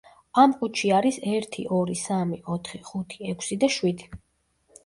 [0.43, 4.11] ამ ყუთში არის ერთი, ორი, სამი, ოთხი, ხუთი, ექვსი და შვიდი.